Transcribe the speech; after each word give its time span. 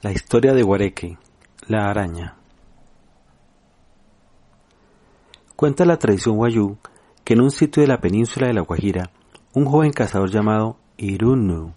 La 0.00 0.12
historia 0.12 0.54
de 0.54 0.62
Guareque, 0.62 1.18
la 1.66 1.90
araña. 1.90 2.36
Cuenta 5.56 5.84
la 5.84 5.96
tradición 5.96 6.36
guayú 6.36 6.76
que 7.24 7.34
en 7.34 7.40
un 7.40 7.50
sitio 7.50 7.80
de 7.80 7.88
la 7.88 8.00
península 8.00 8.46
de 8.46 8.52
La 8.52 8.60
Guajira, 8.60 9.10
un 9.54 9.64
joven 9.64 9.90
cazador 9.90 10.30
llamado 10.30 10.76
Irunu 10.98 11.72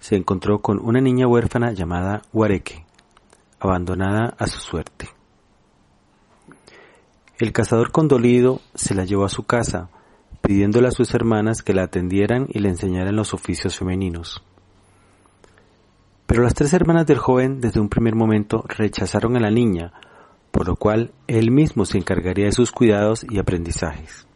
se 0.00 0.16
encontró 0.16 0.62
con 0.62 0.78
una 0.78 1.02
niña 1.02 1.28
huérfana 1.28 1.72
llamada 1.72 2.22
Guareque, 2.32 2.86
abandonada 3.60 4.34
a 4.38 4.46
su 4.46 4.58
suerte. 4.58 5.10
El 7.38 7.52
cazador 7.52 7.92
condolido 7.92 8.62
se 8.74 8.94
la 8.94 9.04
llevó 9.04 9.26
a 9.26 9.28
su 9.28 9.42
casa, 9.42 9.90
pidiéndole 10.40 10.88
a 10.88 10.92
sus 10.92 11.12
hermanas 11.12 11.62
que 11.62 11.74
la 11.74 11.82
atendieran 11.82 12.46
y 12.48 12.60
le 12.60 12.70
enseñaran 12.70 13.14
los 13.14 13.34
oficios 13.34 13.76
femeninos. 13.76 14.42
Pero 16.32 16.44
las 16.44 16.54
tres 16.54 16.72
hermanas 16.72 17.06
del 17.06 17.18
joven 17.18 17.60
desde 17.60 17.78
un 17.78 17.90
primer 17.90 18.14
momento 18.14 18.64
rechazaron 18.66 19.36
a 19.36 19.38
la 19.38 19.50
niña, 19.50 19.92
por 20.50 20.66
lo 20.66 20.76
cual 20.76 21.12
él 21.26 21.50
mismo 21.50 21.84
se 21.84 21.98
encargaría 21.98 22.46
de 22.46 22.52
sus 22.52 22.72
cuidados 22.72 23.26
y 23.28 23.38
aprendizajes. 23.38 24.26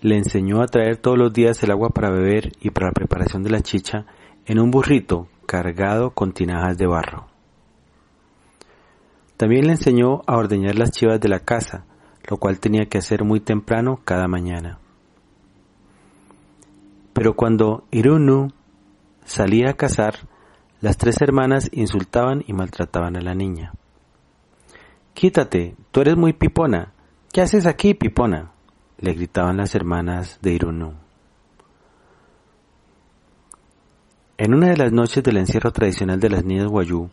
Le 0.00 0.16
enseñó 0.16 0.62
a 0.62 0.68
traer 0.68 0.96
todos 0.96 1.18
los 1.18 1.34
días 1.34 1.62
el 1.62 1.70
agua 1.70 1.90
para 1.90 2.08
beber 2.08 2.52
y 2.60 2.70
para 2.70 2.86
la 2.86 2.92
preparación 2.92 3.42
de 3.42 3.50
la 3.50 3.60
chicha 3.60 4.06
en 4.46 4.58
un 4.58 4.70
burrito 4.70 5.28
cargado 5.44 6.12
con 6.12 6.32
tinajas 6.32 6.78
de 6.78 6.86
barro. 6.86 7.26
También 9.36 9.66
le 9.66 9.72
enseñó 9.72 10.22
a 10.26 10.38
ordeñar 10.38 10.76
las 10.76 10.92
chivas 10.92 11.20
de 11.20 11.28
la 11.28 11.40
casa, 11.40 11.84
lo 12.26 12.38
cual 12.38 12.58
tenía 12.58 12.86
que 12.86 12.96
hacer 12.96 13.22
muy 13.22 13.40
temprano 13.40 14.00
cada 14.02 14.28
mañana. 14.28 14.78
Pero 17.12 17.36
cuando 17.36 17.84
Irunu 17.90 18.48
salía 19.26 19.72
a 19.72 19.74
cazar, 19.74 20.20
las 20.86 20.98
tres 20.98 21.20
hermanas 21.20 21.68
insultaban 21.72 22.44
y 22.46 22.52
maltrataban 22.52 23.16
a 23.16 23.20
la 23.20 23.34
niña. 23.34 23.72
Quítate, 25.14 25.74
tú 25.90 26.02
eres 26.02 26.16
muy 26.16 26.32
pipona. 26.32 26.92
¿Qué 27.32 27.40
haces 27.40 27.66
aquí, 27.66 27.94
pipona? 27.94 28.52
le 28.98 29.12
gritaban 29.12 29.56
las 29.56 29.74
hermanas 29.74 30.38
de 30.42 30.52
Irunu. 30.52 30.92
En 34.38 34.54
una 34.54 34.68
de 34.68 34.76
las 34.76 34.92
noches 34.92 35.24
del 35.24 35.38
encierro 35.38 35.72
tradicional 35.72 36.20
de 36.20 36.30
las 36.30 36.44
niñas 36.44 36.68
guayú, 36.68 37.10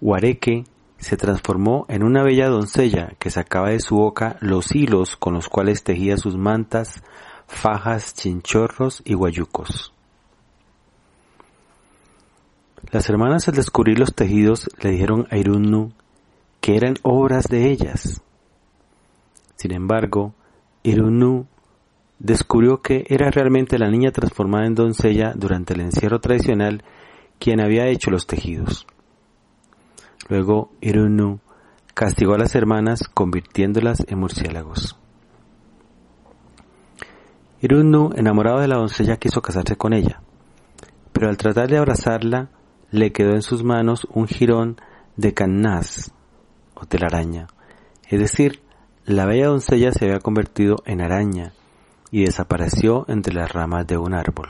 Huareque 0.00 0.64
se 0.98 1.16
transformó 1.16 1.86
en 1.88 2.02
una 2.02 2.24
bella 2.24 2.48
doncella 2.48 3.12
que 3.20 3.30
sacaba 3.30 3.68
de 3.68 3.78
su 3.78 3.94
boca 3.94 4.36
los 4.40 4.74
hilos 4.74 5.14
con 5.16 5.34
los 5.34 5.48
cuales 5.48 5.84
tejía 5.84 6.16
sus 6.16 6.36
mantas, 6.36 7.04
fajas, 7.46 8.14
chinchorros 8.14 9.00
y 9.04 9.14
guayucos. 9.14 9.93
Las 12.94 13.10
hermanas 13.10 13.48
al 13.48 13.56
descubrir 13.56 13.98
los 13.98 14.14
tejidos 14.14 14.70
le 14.80 14.90
dijeron 14.90 15.26
a 15.28 15.36
Irunnu 15.36 15.90
que 16.60 16.76
eran 16.76 16.94
obras 17.02 17.48
de 17.48 17.68
ellas. 17.68 18.22
Sin 19.56 19.72
embargo, 19.72 20.32
Irunnu 20.84 21.48
descubrió 22.20 22.82
que 22.82 23.04
era 23.08 23.32
realmente 23.32 23.80
la 23.80 23.90
niña 23.90 24.12
transformada 24.12 24.66
en 24.66 24.76
doncella 24.76 25.32
durante 25.34 25.74
el 25.74 25.80
encierro 25.80 26.20
tradicional 26.20 26.84
quien 27.40 27.60
había 27.60 27.88
hecho 27.88 28.12
los 28.12 28.28
tejidos. 28.28 28.86
Luego 30.28 30.70
Irunnu 30.80 31.40
castigó 31.94 32.34
a 32.34 32.38
las 32.38 32.54
hermanas 32.54 33.08
convirtiéndolas 33.12 34.04
en 34.06 34.20
murciélagos. 34.20 34.96
Irunnu, 37.60 38.10
enamorado 38.14 38.60
de 38.60 38.68
la 38.68 38.76
doncella, 38.76 39.16
quiso 39.16 39.42
casarse 39.42 39.74
con 39.74 39.94
ella, 39.94 40.20
pero 41.12 41.28
al 41.28 41.36
tratar 41.36 41.68
de 41.68 41.78
abrazarla, 41.78 42.50
le 42.94 43.10
quedó 43.10 43.32
en 43.32 43.42
sus 43.42 43.64
manos 43.64 44.06
un 44.12 44.28
jirón 44.28 44.76
de 45.16 45.34
cannaz 45.34 46.12
o 46.74 46.86
telaraña, 46.86 47.48
es 48.08 48.20
decir, 48.20 48.60
la 49.04 49.26
bella 49.26 49.48
doncella 49.48 49.90
se 49.90 50.04
había 50.04 50.20
convertido 50.20 50.76
en 50.86 51.00
araña 51.00 51.52
y 52.12 52.24
desapareció 52.24 53.04
entre 53.08 53.34
las 53.34 53.52
ramas 53.52 53.84
de 53.88 53.98
un 53.98 54.14
árbol. 54.14 54.48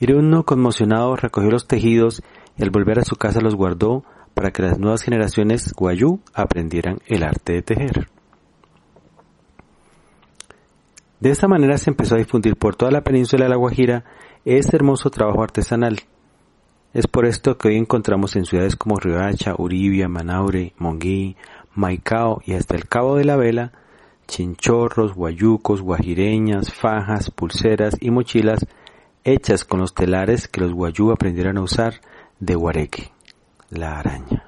Irunno, 0.00 0.42
conmocionado, 0.42 1.14
recogió 1.14 1.48
los 1.48 1.68
tejidos 1.68 2.24
y 2.58 2.64
al 2.64 2.70
volver 2.70 2.98
a 2.98 3.04
su 3.04 3.14
casa 3.14 3.40
los 3.40 3.54
guardó 3.54 4.02
para 4.34 4.50
que 4.50 4.62
las 4.62 4.80
nuevas 4.80 5.02
generaciones 5.02 5.72
guayú 5.74 6.18
aprendieran 6.34 6.98
el 7.06 7.22
arte 7.22 7.52
de 7.52 7.62
tejer. 7.62 8.08
De 11.20 11.30
esta 11.30 11.46
manera 11.46 11.78
se 11.78 11.90
empezó 11.90 12.16
a 12.16 12.18
difundir 12.18 12.56
por 12.56 12.74
toda 12.74 12.90
la 12.90 13.02
península 13.02 13.44
de 13.44 13.50
La 13.50 13.56
Guajira 13.56 14.04
este 14.44 14.76
hermoso 14.76 15.08
trabajo 15.10 15.42
artesanal, 15.42 16.00
es 16.96 17.06
por 17.06 17.26
esto 17.26 17.58
que 17.58 17.68
hoy 17.68 17.76
encontramos 17.76 18.36
en 18.36 18.46
ciudades 18.46 18.74
como 18.74 18.98
Riohacha, 18.98 19.54
Uribia, 19.58 20.08
Manaure, 20.08 20.72
Monguí, 20.78 21.36
Maicao 21.74 22.40
y 22.46 22.54
hasta 22.54 22.74
el 22.74 22.88
Cabo 22.88 23.16
de 23.16 23.26
la 23.26 23.36
Vela, 23.36 23.72
chinchorros, 24.26 25.14
guayucos, 25.14 25.82
guajireñas, 25.82 26.72
fajas, 26.72 27.30
pulseras 27.30 27.96
y 28.00 28.10
mochilas 28.10 28.64
hechas 29.24 29.66
con 29.66 29.80
los 29.80 29.92
telares 29.92 30.48
que 30.48 30.62
los 30.62 30.72
guayú 30.72 31.12
aprendieron 31.12 31.58
a 31.58 31.64
usar 31.64 32.00
de 32.40 32.54
guareque, 32.54 33.12
la 33.68 33.98
araña. 33.98 34.46